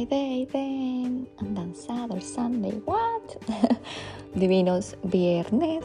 Friday 0.00 0.46
then, 0.50 1.28
and 1.40 1.54
then 1.54 1.74
Saturday, 1.74 2.22
Sunday, 2.22 2.80
what? 2.86 3.36
Divinos 4.34 4.96
viernes, 5.02 5.84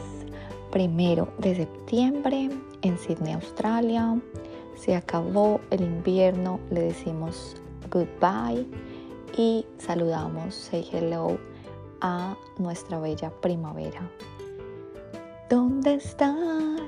primero 0.71 1.27
de 1.39 1.55
septiembre 1.55 2.49
en 2.81 2.97
Sydney, 2.97 3.33
Australia. 3.33 4.17
Se 4.77 4.95
acabó 4.95 5.59
el 5.69 5.81
invierno, 5.81 6.61
le 6.71 6.83
decimos 6.83 7.57
goodbye 7.91 8.65
y 9.37 9.65
saludamos, 9.79 10.55
say 10.55 10.87
hello 10.93 11.37
a 11.99 12.37
nuestra 12.57 12.99
bella 12.99 13.31
primavera. 13.41 14.09
¿Dónde 15.49 15.95
está 15.95 16.33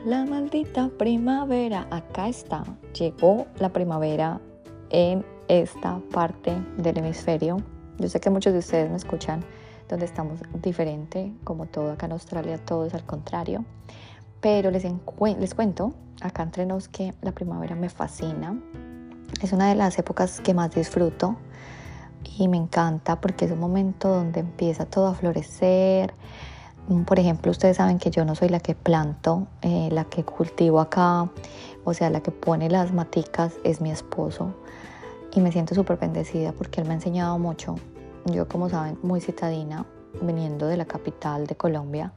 la 0.05 0.23
maldita 0.23 0.89
primavera? 0.97 1.87
Acá 1.91 2.29
está. 2.29 2.64
Llegó 2.97 3.47
la 3.59 3.73
primavera 3.73 4.39
en 4.91 5.25
esta 5.47 6.00
parte 6.11 6.54
del 6.78 6.97
hemisferio. 6.97 7.57
Yo 7.97 8.10
sé 8.10 8.19
que 8.19 8.29
muchos 8.29 8.54
de 8.54 8.60
ustedes 8.60 8.89
me 8.89 8.97
escuchan 8.97 9.43
donde 9.89 10.05
estamos 10.05 10.39
diferente, 10.61 11.33
como 11.43 11.65
todo 11.65 11.92
acá 11.92 12.05
en 12.05 12.11
Australia, 12.14 12.57
todo 12.57 12.86
es 12.86 12.93
al 12.93 13.05
contrario. 13.05 13.64
Pero 14.41 14.69
les, 14.69 14.86
les 15.39 15.55
cuento 15.55 15.93
acá 16.21 16.43
entre 16.43 16.65
nos 16.65 16.88
que 16.88 17.14
la 17.21 17.32
primavera 17.32 17.75
me 17.75 17.89
fascina. 17.89 18.60
Es 19.41 19.54
una 19.54 19.69
de 19.69 19.75
las 19.75 19.97
épocas 19.97 20.41
que 20.41 20.54
más 20.54 20.71
disfruto 20.71 21.38
y 22.38 22.47
me 22.47 22.57
encanta 22.57 23.19
porque 23.21 23.46
es 23.46 23.52
un 23.52 23.60
momento 23.60 24.10
donde 24.10 24.41
empieza 24.41 24.86
todo 24.86 25.07
a 25.07 25.14
florecer. 25.14 26.14
Por 27.05 27.19
ejemplo, 27.19 27.52
ustedes 27.52 27.77
saben 27.77 28.00
que 28.00 28.11
yo 28.11 28.24
no 28.25 28.36
soy 28.36 28.50
la 28.50 28.60
que 28.60 28.75
planto, 28.75 29.47
eh, 29.61 29.89
la 29.91 30.05
que 30.05 30.24
cultivo 30.24 30.79
acá, 30.79 31.29
o 31.83 31.93
sea, 31.93 32.09
la 32.09 32.22
que 32.22 32.31
pone 32.31 32.69
las 32.69 32.94
maticas 32.94 33.53
es 33.64 33.81
mi 33.81 33.91
esposo 33.91 34.53
y 35.38 35.39
me 35.39 35.52
siento 35.52 35.75
súper 35.75 35.99
bendecida 35.99 36.52
porque 36.52 36.81
él 36.81 36.88
me 36.88 36.93
ha 36.93 36.95
enseñado 36.95 37.38
mucho. 37.38 37.75
Yo, 38.25 38.47
como 38.47 38.69
saben, 38.69 38.97
muy 39.03 39.21
citadina, 39.21 39.85
viniendo 40.19 40.66
de 40.66 40.77
la 40.77 40.85
capital 40.85 41.45
de 41.45 41.55
Colombia, 41.55 42.11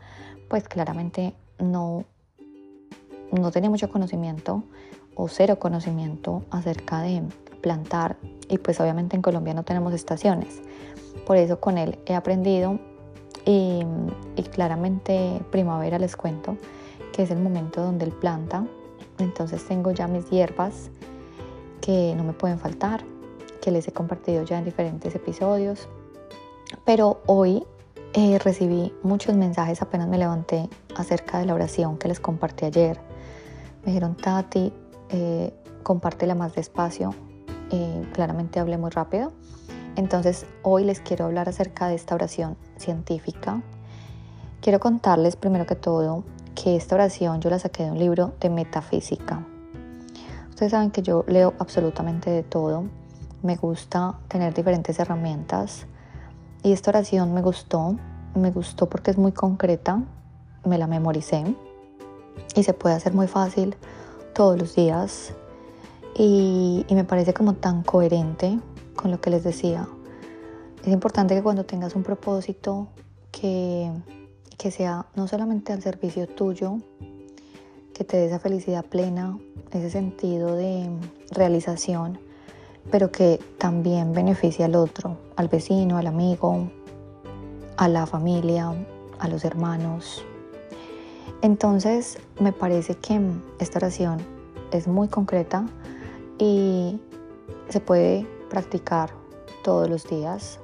pues 0.49 0.67
claramente 0.67 1.35
no, 1.59 2.07
no 3.31 3.51
tenía 3.51 3.69
mucho 3.69 3.91
conocimiento 3.91 4.65
o 5.15 5.29
cero 5.29 5.59
conocimiento 5.59 6.45
acerca 6.51 7.03
de 7.03 7.23
plantar 7.61 8.17
y 8.49 8.57
pues 8.57 8.81
obviamente 8.81 9.17
en 9.17 9.23
Colombia 9.23 9.53
no 9.53 9.65
tenemos 9.65 9.93
estaciones. 9.93 10.63
Por 11.27 11.37
eso 11.37 11.61
con 11.61 11.77
él 11.77 11.99
he 12.07 12.15
aprendido 12.15 12.81
y, 13.45 13.83
y 14.37 14.43
claramente 14.45 15.43
primavera 15.51 15.99
les 15.99 16.17
cuento 16.17 16.57
que 17.13 17.25
es 17.25 17.31
el 17.31 17.39
momento 17.39 17.83
donde 17.83 18.07
él 18.07 18.13
planta. 18.13 18.65
Entonces 19.19 19.63
tengo 19.67 19.91
ya 19.91 20.09
mis 20.09 20.31
hierbas 20.31 20.91
que 21.81 22.15
no 22.17 22.25
me 22.25 22.33
pueden 22.33 22.59
faltar, 22.59 23.05
que 23.61 23.71
les 23.71 23.87
he 23.89 23.93
compartido 23.93 24.43
ya 24.45 24.59
en 24.59 24.65
diferentes 24.65 25.15
episodios. 25.15 25.89
Pero 26.85 27.21
hoy 27.27 27.65
eh, 28.13 28.39
recibí 28.39 28.93
muchos 29.03 29.37
mensajes 29.37 29.83
apenas 29.83 30.09
me 30.09 30.19
levanté 30.19 30.69
acerca 30.97 31.39
de 31.39 31.47
la 31.47 31.55
oración 31.55 31.99
que 31.99 32.09
les 32.09 32.21
compartí 32.21 32.65
ayer. 32.65 33.01
Me 33.85 33.93
dijeron, 33.93 34.17
Tati, 34.17 34.73
eh, 35.11 35.53
compártela 35.83 36.35
más 36.35 36.55
despacio. 36.55 37.15
Eh, 37.71 38.09
claramente 38.13 38.59
hablé 38.61 38.79
muy 38.79 38.91
rápido. 38.91 39.33
Entonces 39.97 40.47
hoy 40.63 40.85
les 40.85 41.01
quiero 41.01 41.27
hablar 41.27 41.49
acerca 41.49 41.89
de 41.89 41.95
esta 41.95 42.15
oración 42.15 42.57
científica. 42.77 43.63
Quiero 44.61 44.81
contarles 44.81 45.37
primero 45.37 45.67
que 45.67 45.77
todo 45.77 46.25
que 46.55 46.77
esta 46.77 46.95
oración 46.95 47.41
yo 47.41 47.49
la 47.49 47.59
saqué 47.59 47.85
de 47.85 47.93
un 47.93 47.99
libro 47.99 48.35
de 48.41 48.51
metafísica. 48.51 49.47
Ustedes 50.61 50.73
saben 50.73 50.91
que 50.91 51.01
yo 51.01 51.25
leo 51.27 51.55
absolutamente 51.59 52.29
de 52.29 52.43
todo. 52.43 52.85
Me 53.43 53.57
gusta 53.57 54.19
tener 54.29 54.53
diferentes 54.53 54.99
herramientas. 54.99 55.87
Y 56.63 56.73
esta 56.73 56.91
oración 56.91 57.33
me 57.33 57.41
gustó. 57.41 57.97
Me 58.35 58.51
gustó 58.51 58.87
porque 58.87 59.11
es 59.11 59.17
muy 59.17 59.33
concreta. 59.33 60.03
Me 60.67 60.77
la 60.77 60.87
memoricé. 60.87 61.57
Y 62.55 62.63
se 62.63 62.75
puede 62.75 62.95
hacer 62.95 63.15
muy 63.15 63.27
fácil 63.27 63.75
todos 64.35 64.59
los 64.59 64.75
días. 64.75 65.33
Y, 66.15 66.85
me 66.91 67.05
parece 67.05 67.33
como 67.33 67.55
tan 67.55 67.83
coherente 67.83 68.61
con 68.97 69.11
lo 69.11 69.19
que 69.19 69.31
les 69.31 69.43
decía. 69.43 69.89
Es 70.85 70.93
importante 70.93 71.35
que 71.35 71.43
cuando 71.43 71.65
tengas 71.65 71.97
un 71.97 72.03
propósito 72.03 72.89
que, 73.31 73.91
que 74.59 74.71
sea 74.71 75.07
no 75.15 75.27
solamente 75.27 75.73
al 75.73 75.81
servicio 75.81 76.29
tuyo, 76.29 76.81
que 77.95 78.05
te 78.05 78.19
dé 78.19 78.27
esa 78.27 78.41
felicidad 78.41 78.85
plena, 78.85 79.39
ese 79.73 79.91
sentido 79.91 80.57
de 80.57 80.89
realización, 81.31 82.19
pero 82.91 83.11
que 83.11 83.39
también 83.59 84.13
beneficie 84.13 84.65
al 84.65 84.75
otro, 84.75 85.17
al 85.37 85.49
vecino, 85.49 85.99
al 85.99 86.07
amigo, 86.07 86.71
a 87.77 87.89
la 87.89 88.07
familia, 88.07 88.75
a 89.19 89.29
los 89.29 89.45
hermanos. 89.45 90.25
Entonces 91.43 92.19
me 92.39 92.53
parece 92.53 92.95
que 92.97 93.21
esta 93.59 93.79
oración 93.79 94.19
es 94.73 94.87
muy 94.87 95.09
concreta 95.09 95.67
y 96.39 97.01
se 97.69 97.81
puede 97.81 98.27
practicar 98.49 99.11
todos 99.63 99.89
los 99.89 100.07
días, 100.09 100.59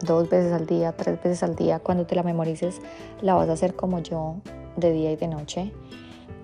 dos 0.00 0.28
veces 0.28 0.52
al 0.52 0.66
día, 0.66 0.92
tres 0.92 1.22
veces 1.22 1.42
al 1.42 1.54
día. 1.54 1.78
Cuando 1.78 2.06
te 2.06 2.14
la 2.14 2.22
memorices, 2.22 2.80
la 3.22 3.34
vas 3.34 3.48
a 3.48 3.52
hacer 3.52 3.74
como 3.74 4.00
yo, 4.00 4.36
de 4.76 4.92
día 4.92 5.12
y 5.12 5.16
de 5.16 5.28
noche. 5.28 5.72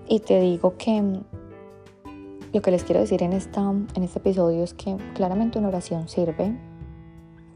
Y 0.07 0.19
te 0.19 0.39
digo 0.39 0.75
que 0.77 1.21
lo 2.53 2.61
que 2.61 2.69
les 2.69 2.83
quiero 2.83 3.01
decir 3.01 3.23
en, 3.23 3.33
esta, 3.33 3.61
en 3.61 4.03
este 4.03 4.19
episodio 4.19 4.63
es 4.63 4.75
que 4.75 4.95
claramente 5.15 5.57
una 5.57 5.69
oración 5.69 6.07
sirve 6.07 6.55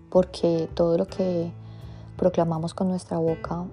porque 0.09 0.67
todo 0.73 0.97
lo 0.97 1.05
que 1.05 1.51
proclamamos 2.17 2.73
con 2.73 2.87
nuestra 2.87 3.19
boca, 3.19 3.65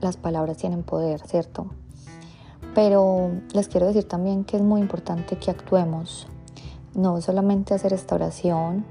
las 0.00 0.16
palabras 0.16 0.56
tienen 0.56 0.82
poder, 0.82 1.20
¿cierto? 1.20 1.68
Pero 2.74 3.30
les 3.54 3.68
quiero 3.68 3.86
decir 3.86 4.04
también 4.04 4.44
que 4.44 4.56
es 4.56 4.62
muy 4.62 4.80
importante 4.80 5.38
que 5.38 5.52
actuemos, 5.52 6.26
no 6.94 7.20
solamente 7.20 7.72
hacer 7.72 7.92
esta 7.92 8.16
oración, 8.16 8.84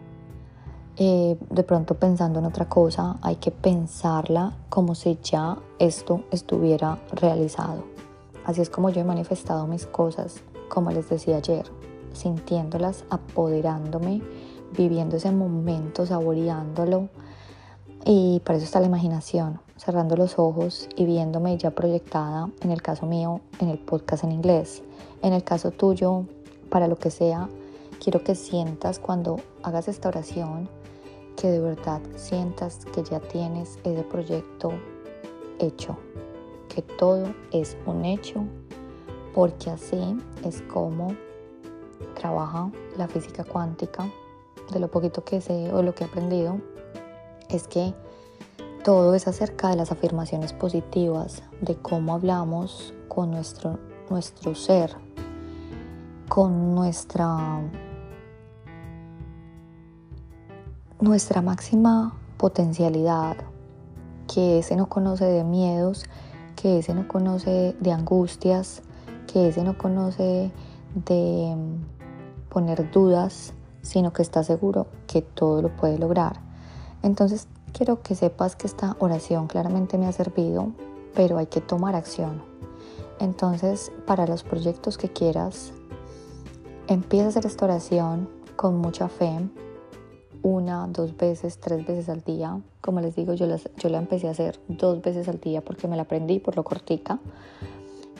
eh, 0.97 1.37
de 1.49 1.63
pronto 1.63 1.95
pensando 1.95 2.39
en 2.39 2.45
otra 2.45 2.69
cosa, 2.69 3.17
hay 3.21 3.35
que 3.35 3.51
pensarla 3.51 4.55
como 4.69 4.95
si 4.95 5.19
ya 5.21 5.57
esto 5.77 6.23
estuviera 6.31 6.99
realizado. 7.11 7.83
Así 8.45 8.61
es 8.61 8.69
como 8.69 8.89
yo 8.91 9.01
he 9.01 9.03
manifestado 9.03 9.67
mis 9.67 9.85
cosas, 9.85 10.41
como 10.69 10.91
les 10.91 11.09
decía 11.09 11.37
ayer, 11.37 11.65
sintiéndolas, 12.13 13.05
apoderándome, 13.09 14.21
viviendo 14.75 15.17
ese 15.17 15.31
momento, 15.31 16.05
saboreándolo. 16.05 17.09
Y 18.05 18.41
para 18.45 18.57
eso 18.57 18.65
está 18.65 18.79
la 18.79 18.85
imaginación, 18.85 19.59
cerrando 19.77 20.15
los 20.15 20.37
ojos 20.37 20.87
y 20.95 21.05
viéndome 21.05 21.57
ya 21.57 21.71
proyectada, 21.71 22.49
en 22.61 22.71
el 22.71 22.81
caso 22.81 23.05
mío, 23.05 23.41
en 23.59 23.69
el 23.69 23.79
podcast 23.79 24.23
en 24.23 24.31
inglés. 24.31 24.83
En 25.21 25.33
el 25.33 25.43
caso 25.43 25.71
tuyo, 25.71 26.25
para 26.69 26.87
lo 26.87 26.97
que 26.97 27.09
sea, 27.09 27.49
quiero 28.03 28.23
que 28.23 28.35
sientas 28.35 28.99
cuando 28.99 29.37
hagas 29.63 29.87
esta 29.87 30.09
oración, 30.09 30.69
que 31.35 31.49
de 31.49 31.59
verdad 31.59 32.01
sientas 32.15 32.85
que 32.85 33.03
ya 33.03 33.19
tienes 33.19 33.79
ese 33.83 34.03
proyecto 34.03 34.71
hecho, 35.59 35.97
que 36.69 36.81
todo 36.81 37.33
es 37.51 37.77
un 37.85 38.05
hecho, 38.05 38.43
porque 39.35 39.69
así 39.69 40.17
es 40.45 40.61
como 40.61 41.09
trabaja 42.15 42.71
la 42.97 43.09
física 43.09 43.43
cuántica. 43.43 44.09
De 44.71 44.79
lo 44.79 44.89
poquito 44.89 45.23
que 45.23 45.41
sé 45.41 45.71
o 45.73 45.83
lo 45.83 45.93
que 45.93 46.05
he 46.05 46.07
aprendido, 46.07 46.57
es 47.49 47.67
que 47.67 47.93
todo 48.83 49.13
es 49.13 49.27
acerca 49.27 49.69
de 49.69 49.75
las 49.75 49.91
afirmaciones 49.91 50.53
positivas, 50.53 51.43
de 51.61 51.75
cómo 51.75 52.15
hablamos 52.15 52.93
con 53.09 53.29
nuestro, 53.29 53.77
nuestro 54.09 54.55
ser, 54.55 54.95
con 56.29 56.73
nuestra, 56.73 57.61
nuestra 60.99 61.41
máxima 61.41 62.15
potencialidad, 62.37 63.35
que 64.33 64.59
ese 64.59 64.75
no 64.77 64.87
conoce 64.87 65.25
de 65.25 65.43
miedos, 65.43 66.05
que 66.55 66.79
ese 66.79 66.95
no 66.95 67.07
conoce 67.07 67.75
de 67.79 67.91
angustias, 67.91 68.81
que 69.35 69.49
ese 69.49 69.65
no 69.65 69.77
conoce 69.77 70.49
de 70.93 71.53
mm, 71.57 72.47
poner 72.47 72.89
dudas, 72.89 73.51
sino 73.81 74.13
que 74.13 74.21
está 74.21 74.45
seguro 74.45 74.87
que 75.07 75.21
todo 75.21 75.61
lo 75.61 75.75
puede 75.75 75.99
lograr. 75.99 76.39
Entonces 77.03 77.49
quiero 77.73 78.01
que 78.01 78.15
sepas 78.15 78.55
que 78.55 78.65
esta 78.65 78.95
oración 78.99 79.47
claramente 79.47 79.97
me 79.97 80.07
ha 80.07 80.13
servido, 80.13 80.71
pero 81.13 81.37
hay 81.37 81.47
que 81.47 81.59
tomar 81.59 81.95
acción. 81.95 82.43
Entonces, 83.19 83.91
para 84.07 84.25
los 84.25 84.43
proyectos 84.43 84.97
que 84.97 85.09
quieras, 85.09 85.73
empieza 86.87 87.25
a 87.25 87.29
hacer 87.29 87.45
esta 87.45 87.65
oración 87.65 88.29
con 88.55 88.77
mucha 88.77 89.09
fe, 89.09 89.49
una, 90.43 90.87
dos 90.87 91.17
veces, 91.17 91.59
tres 91.59 91.85
veces 91.85 92.07
al 92.07 92.21
día. 92.21 92.61
Como 92.79 93.01
les 93.01 93.17
digo, 93.17 93.33
yo, 93.33 93.47
yo 93.75 93.89
la 93.89 93.97
empecé 93.97 94.29
a 94.29 94.31
hacer 94.31 94.61
dos 94.69 95.01
veces 95.01 95.27
al 95.27 95.41
día 95.41 95.59
porque 95.59 95.89
me 95.89 95.97
la 95.97 96.03
aprendí 96.03 96.39
por 96.39 96.55
lo 96.55 96.63
cortica. 96.63 97.19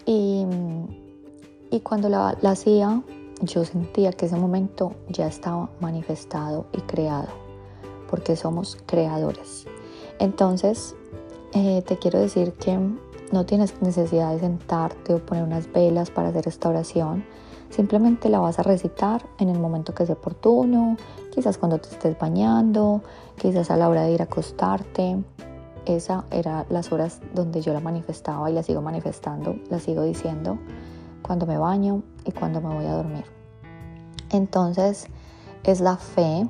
Y, 0.06 0.46
y 1.75 1.81
cuando 1.81 2.07
la, 2.07 2.38
la 2.42 2.51
hacía, 2.51 3.01
yo 3.42 3.66
sentía 3.66 4.13
que 4.13 4.27
ese 4.27 4.38
momento 4.38 4.94
ya 5.10 5.27
estaba 5.27 5.69
manifestado 5.81 6.68
y 6.72 6.80
creado. 6.81 7.27
porque 8.10 8.36
somos 8.36 8.77
creadores. 8.86 9.66
Entonces, 10.19 10.95
eh, 11.54 11.81
te 11.81 11.98
quiero 11.98 12.19
decir 12.19 12.54
que 12.54 12.77
no 13.31 13.45
tienes 13.45 13.81
necesidad 13.81 14.31
de 14.31 14.39
sentarte 14.39 15.16
o 15.16 15.25
poner 15.25 15.44
unas 15.44 15.69
velas 15.72 16.12
para 16.12 16.30
hacer 16.30 16.48
esta 16.48 16.69
oración. 16.69 17.25
Simplemente 17.72 18.30
la 18.30 18.39
vas 18.39 18.60
a 18.60 18.63
recitar 18.63 19.25
en 19.39 19.50
el 19.50 19.60
momento 19.60 19.94
que 19.94 20.06
sea 20.06 20.16
oportuno, 20.16 20.98
quizás 21.33 21.57
cuando 21.57 21.80
te 21.80 21.89
estés 21.89 22.18
bañando, 22.18 23.01
quizás 23.38 23.72
a 23.72 23.75
la 23.75 23.89
hora 23.89 24.04
de 24.04 24.12
ir 24.12 24.22
a 24.22 24.25
acostarte. 24.25 25.18
Esa 25.86 26.25
era 26.31 26.66
las 26.69 26.92
horas 26.92 27.19
donde 27.33 27.62
yo 27.62 27.74
la 27.74 27.81
manifestaba 27.81 28.50
y 28.50 28.54
la 28.54 28.63
sigo 28.63 28.81
manifestando, 28.81 29.57
la 29.69 29.80
sigo 29.80 30.04
diciendo 30.04 30.57
cuando 31.25 31.48
me 31.48 31.57
baño 31.57 32.04
y 32.24 32.31
cuando 32.31 32.62
me 32.62 32.72
voy 32.72 32.86
a 32.86 32.94
dormir. 32.94 33.25
Entonces 34.30 35.07
es 35.63 35.81
la 35.81 35.98
fe 35.98 36.48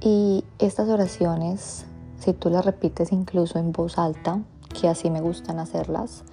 y 0.00 0.44
estas 0.58 0.88
oraciones, 0.88 1.84
si 2.18 2.32
tú 2.32 2.50
las 2.50 2.64
repites 2.64 3.12
incluso 3.12 3.60
en 3.60 3.70
voz 3.70 3.98
alta, 3.98 4.40
que 4.80 4.88
así 4.88 5.10
me 5.10 5.20
gustan 5.20 5.60
hacerlas, 5.60 6.24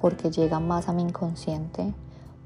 porque 0.00 0.30
llegan 0.30 0.68
más 0.68 0.88
a 0.88 0.92
mi 0.92 1.02
inconsciente, 1.02 1.92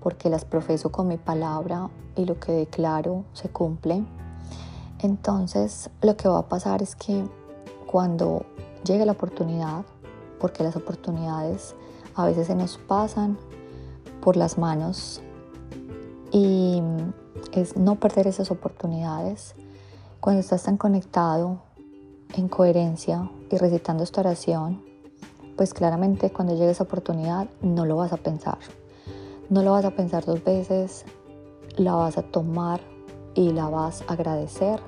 porque 0.00 0.30
las 0.30 0.46
profeso 0.46 0.90
con 0.90 1.08
mi 1.08 1.18
palabra 1.18 1.90
y 2.16 2.24
lo 2.24 2.40
que 2.40 2.52
declaro 2.52 3.24
se 3.34 3.50
cumple. 3.50 4.02
Entonces 5.00 5.90
lo 6.00 6.16
que 6.16 6.26
va 6.26 6.38
a 6.38 6.48
pasar 6.48 6.80
es 6.80 6.96
que 6.96 7.22
cuando 7.86 8.46
llegue 8.84 9.04
la 9.04 9.12
oportunidad, 9.12 9.84
porque 10.38 10.64
las 10.64 10.74
oportunidades 10.74 11.74
a 12.16 12.24
veces 12.24 12.46
se 12.46 12.54
nos 12.54 12.78
pasan 12.78 13.36
por 14.20 14.36
las 14.36 14.58
manos 14.58 15.20
y 16.32 16.82
es 17.52 17.76
no 17.76 17.96
perder 17.96 18.26
esas 18.26 18.50
oportunidades. 18.50 19.54
Cuando 20.20 20.40
estás 20.40 20.64
tan 20.64 20.76
conectado, 20.76 21.60
en 22.36 22.48
coherencia 22.48 23.30
y 23.50 23.56
recitando 23.56 24.04
esta 24.04 24.20
oración, 24.20 24.82
pues 25.56 25.74
claramente 25.74 26.30
cuando 26.30 26.54
llegue 26.54 26.70
esa 26.70 26.84
oportunidad 26.84 27.48
no 27.60 27.84
lo 27.86 27.96
vas 27.96 28.12
a 28.12 28.16
pensar. 28.16 28.58
No 29.48 29.62
lo 29.62 29.72
vas 29.72 29.84
a 29.84 29.90
pensar 29.90 30.24
dos 30.24 30.42
veces, 30.44 31.04
la 31.76 31.94
vas 31.94 32.18
a 32.18 32.22
tomar 32.22 32.80
y 33.34 33.50
la 33.50 33.68
vas 33.68 34.02
a 34.06 34.12
agradecer 34.12 34.80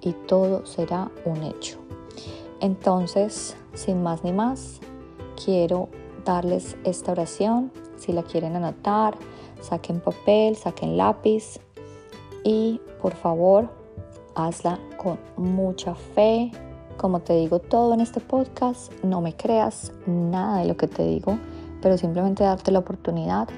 y 0.00 0.12
todo 0.12 0.64
será 0.66 1.10
un 1.24 1.42
hecho. 1.42 1.78
Entonces, 2.60 3.56
sin 3.74 4.02
más 4.02 4.24
ni 4.24 4.32
más, 4.32 4.80
quiero 5.42 5.88
darles 6.24 6.76
esta 6.84 7.12
oración. 7.12 7.70
Si 8.02 8.12
la 8.12 8.24
quieren 8.24 8.56
anotar, 8.56 9.14
saquen 9.60 10.00
papel, 10.00 10.56
saquen 10.56 10.96
lápiz 10.96 11.60
y 12.42 12.80
por 13.00 13.14
favor 13.14 13.70
hazla 14.34 14.80
con 14.96 15.20
mucha 15.36 15.94
fe. 15.94 16.50
Como 16.96 17.20
te 17.20 17.34
digo 17.34 17.60
todo 17.60 17.94
en 17.94 18.00
este 18.00 18.18
podcast, 18.18 18.92
no 19.04 19.20
me 19.20 19.36
creas 19.36 19.92
nada 20.06 20.58
de 20.58 20.64
lo 20.64 20.76
que 20.76 20.88
te 20.88 21.04
digo, 21.04 21.38
pero 21.80 21.96
simplemente 21.96 22.42
darte 22.42 22.72
la 22.72 22.80
oportunidad 22.80 23.48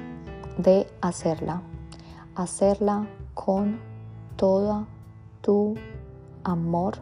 de 0.59 0.87
hacerla. 1.01 1.63
Hacerla 2.35 3.07
con 3.33 3.81
toda 4.37 4.85
tu 5.41 5.75
amor, 6.45 6.99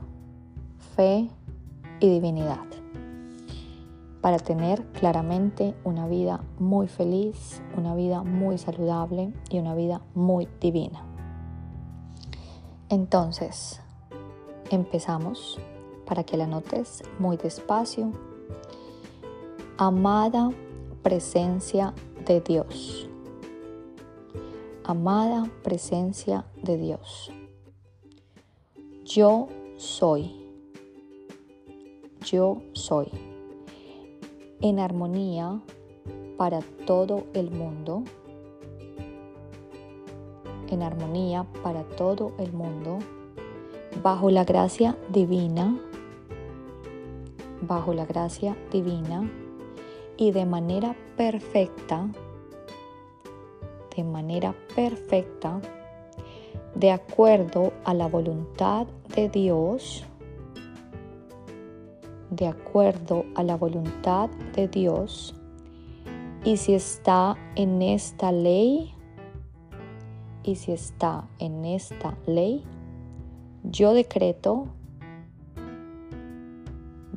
fe 0.95 1.29
y 1.99 2.09
divinidad 2.09 2.82
para 4.23 4.39
tener 4.39 4.85
claramente 4.93 5.75
una 5.83 6.07
vida 6.07 6.41
muy 6.59 6.87
feliz, 6.87 7.61
una 7.77 7.95
vida 7.97 8.23
muy 8.23 8.57
saludable 8.57 9.33
y 9.51 9.59
una 9.59 9.75
vida 9.75 10.01
muy 10.15 10.49
divina. 10.61 11.05
Entonces, 12.89 13.81
empezamos 14.71 15.59
para 16.07 16.23
que 16.23 16.37
la 16.37 16.47
notes 16.47 17.03
muy 17.19 17.37
despacio. 17.37 18.13
Amada 19.77 20.51
presencia 21.03 21.93
de 22.25 22.41
Dios. 22.41 23.09
Amada 24.85 25.51
presencia 25.65 26.47
de 26.63 26.77
Dios. 26.77 27.33
Yo 29.05 29.49
soy. 29.77 30.39
Yo 32.21 32.63
soy 32.73 33.32
en 34.63 34.79
armonía 34.79 35.61
para 36.37 36.61
todo 36.87 37.25
el 37.35 37.51
mundo, 37.51 38.05
en 40.71 40.83
armonía 40.83 41.45
para 41.65 41.83
todo 41.83 42.33
el 42.39 42.53
mundo, 42.53 43.01
bajo 44.03 44.31
la 44.31 44.45
gracia 44.45 44.97
divina, 45.09 45.79
bajo 47.61 47.93
la 47.93 48.07
gracia 48.07 48.57
divina. 48.71 49.29
Y 50.17 50.31
de 50.31 50.47
manera 50.47 50.95
perfecta, 51.17 52.07
de 53.97 54.05
manera 54.05 54.55
perfecta, 54.77 55.61
de 56.77 56.93
acuerdo 56.93 57.73
a 57.85 57.95
la 57.95 58.07
voluntad 58.07 58.87
de 59.17 59.29
Dios, 59.29 60.05
de 62.33 62.49
acuerdo 62.49 63.25
a 63.35 63.43
la 63.43 63.57
voluntad 63.57 64.31
de 64.57 64.67
Dios 64.67 65.35
y 66.45 66.57
si 66.57 66.75
está 66.75 67.37
en 67.55 67.83
esta 67.83 68.33
ley, 68.33 68.95
y 70.43 70.57
si 70.57 70.73
está 70.73 71.29
en 71.39 71.65
esta 71.65 72.17
ley, 72.27 72.65
yo 73.63 73.95
decreto, 73.95 74.67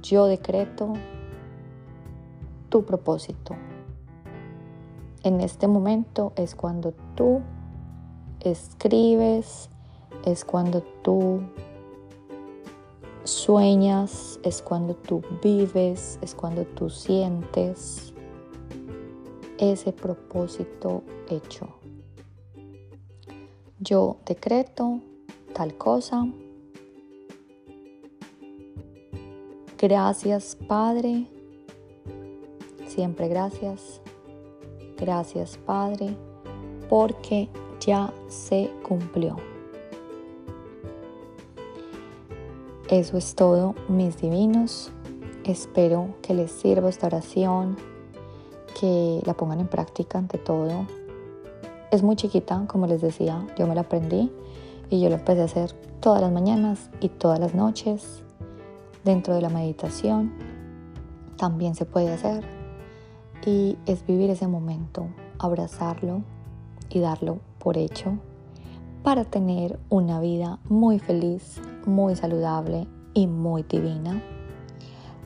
yo 0.01 0.27
decreto 0.27 0.93
tu 2.69 2.85
propósito. 2.85 3.55
En 5.23 5.41
este 5.41 5.67
momento 5.67 6.33
es 6.35 6.53
cuando 6.53 6.93
tú 7.15 7.41
escribes, 8.41 9.71
es 10.23 10.45
cuando 10.45 10.81
tú 11.01 11.41
sueñas, 13.25 14.39
es 14.43 14.61
cuando 14.61 14.95
tú 14.95 15.21
vives, 15.43 16.19
es 16.21 16.33
cuando 16.33 16.63
tú 16.63 16.89
sientes 16.89 18.13
ese 19.57 19.91
propósito 19.91 21.03
hecho. 21.29 21.67
Yo 23.79 24.17
decreto 24.25 25.01
tal 25.53 25.75
cosa. 25.77 26.25
Gracias 29.77 30.57
Padre. 30.67 31.27
Siempre 32.87 33.27
gracias. 33.27 34.01
Gracias 34.97 35.57
Padre 35.57 36.15
porque 36.89 37.49
ya 37.79 38.13
se 38.27 38.71
cumplió. 38.87 39.54
Eso 42.89 43.17
es 43.17 43.33
todo, 43.33 43.73
mis 43.89 44.21
divinos. 44.21 44.91
Espero 45.43 46.09
que 46.21 46.35
les 46.35 46.51
sirva 46.51 46.87
esta 46.87 47.07
oración, 47.07 47.77
que 48.79 49.23
la 49.25 49.33
pongan 49.33 49.59
en 49.59 49.67
práctica 49.67 50.19
ante 50.19 50.37
todo. 50.37 50.85
Es 51.91 52.03
muy 52.03 52.15
chiquita, 52.15 52.65
como 52.67 52.85
les 52.85 53.01
decía, 53.01 53.43
yo 53.57 53.65
me 53.65 53.73
la 53.73 53.81
aprendí 53.81 54.31
y 54.91 55.01
yo 55.01 55.09
la 55.09 55.15
empecé 55.15 55.41
a 55.41 55.45
hacer 55.45 55.71
todas 55.99 56.21
las 56.21 56.31
mañanas 56.31 56.91
y 56.99 57.09
todas 57.09 57.39
las 57.39 57.55
noches 57.55 58.21
dentro 59.03 59.33
de 59.33 59.41
la 59.41 59.49
meditación. 59.49 60.33
También 61.37 61.73
se 61.73 61.85
puede 61.85 62.13
hacer 62.13 62.43
y 63.47 63.79
es 63.87 64.05
vivir 64.05 64.29
ese 64.29 64.47
momento, 64.47 65.07
abrazarlo 65.39 66.21
y 66.89 66.99
darlo 66.99 67.39
por 67.57 67.79
hecho 67.79 68.19
para 69.05 69.23
tener 69.23 69.79
una 69.89 70.19
vida 70.19 70.57
muy 70.67 70.97
feliz, 70.97 71.61
muy 71.85 72.15
saludable 72.15 72.87
y 73.13 73.27
muy 73.27 73.63
divina. 73.63 74.21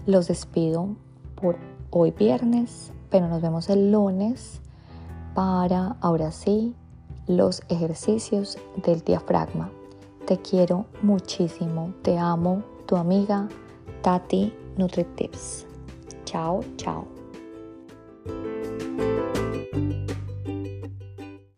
Los 0.06 0.28
despido 0.28 0.96
por 1.36 1.58
hoy 1.90 2.12
viernes, 2.12 2.92
pero 3.10 3.28
nos 3.28 3.42
vemos 3.42 3.70
el 3.70 3.92
lunes 3.92 4.62
para, 5.34 5.96
ahora 6.02 6.32
sí, 6.32 6.76
los 7.28 7.62
ejercicios 7.70 8.58
del 8.84 9.02
diafragma. 9.02 9.72
Te 10.26 10.38
quiero 10.38 10.86
muchísimo, 11.02 11.94
te 12.02 12.18
amo, 12.18 12.64
tu 12.86 12.96
amiga 12.96 13.48
Tati 14.02 14.54
NutriTips. 14.78 15.66
Chao, 16.26 16.64
chao. 16.78 17.19